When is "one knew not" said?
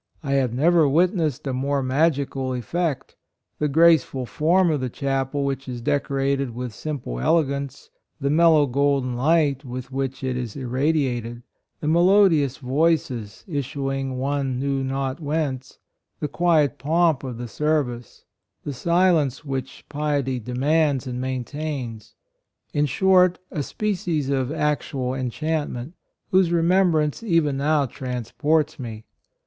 14.17-15.19